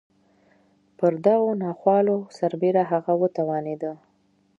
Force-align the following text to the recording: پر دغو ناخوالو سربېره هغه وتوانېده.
پر 0.97 1.13
دغو 1.25 1.49
ناخوالو 1.63 2.17
سربېره 2.37 2.83
هغه 2.91 3.13
وتوانېده. 3.21 3.93